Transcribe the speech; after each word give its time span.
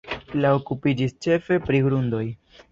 Li 0.37 0.47
okupiĝis 0.53 1.15
ĉefe 1.27 1.61
pri 1.69 1.85
grundoj. 1.91 2.27